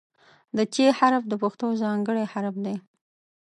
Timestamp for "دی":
2.65-2.75